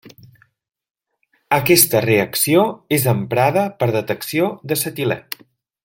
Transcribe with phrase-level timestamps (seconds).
[1.57, 2.63] Aquesta reacció
[2.99, 5.21] és emprada per detecció d'acetilè.